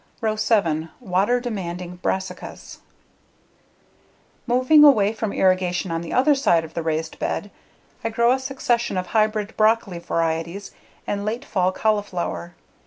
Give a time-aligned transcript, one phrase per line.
[0.19, 2.79] Row 7: Water Demanding Brassicas
[4.47, 7.51] Moving away from irrigation on the other side of the raised bed,
[8.03, 10.71] I grow a succession of hybrid broccoli varieties
[11.05, 12.55] and late fall cauliflower.